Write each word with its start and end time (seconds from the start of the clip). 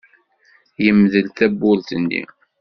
Yemdel 0.83 1.27
tawwurt-nni. 1.35 2.21